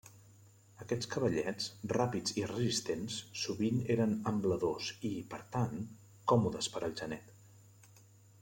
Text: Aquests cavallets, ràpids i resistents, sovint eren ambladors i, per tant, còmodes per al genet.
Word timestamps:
Aquests 0.83 1.09
cavallets, 1.15 1.67
ràpids 1.91 2.33
i 2.41 2.45
resistents, 2.51 3.19
sovint 3.41 3.79
eren 3.97 4.17
ambladors 4.33 4.89
i, 5.13 5.15
per 5.35 5.41
tant, 5.57 5.79
còmodes 6.33 6.75
per 6.77 6.87
al 6.89 6.97
genet. 7.03 7.99